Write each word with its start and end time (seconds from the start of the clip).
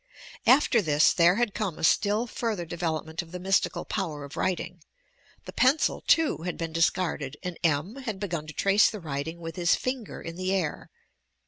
After 0.47 0.81
this, 0.81 1.13
there 1.13 1.35
had 1.35 1.53
come 1.53 1.77
a 1.77 1.83
still 1.83 2.25
200 2.25 2.25
YOUR 2.25 2.25
PSYCHIC 2.25 2.35
POWERS 2.35 2.35
L 2.35 2.39
further 2.39 2.65
development 2.65 3.21
of 3.21 3.31
the 3.31 3.39
mystical 3.39 3.85
power 3.85 4.23
of 4.23 4.35
writing; 4.35 4.81
the 5.45 5.53
pencil, 5.53 6.01
too, 6.07 6.37
had 6.37 6.57
been 6.57 6.73
discarded 6.73 7.37
and 7.43 7.59
M. 7.63 7.97
had 7.97 8.19
begun 8.19 8.47
to 8.47 8.53
trace 8.55 8.89
the 8.89 8.99
writing 8.99 9.37
with 9.39 9.57
his 9.57 9.75
finger 9.75 10.19
in 10.19 10.37
the 10.37 10.51
air. 10.55 10.89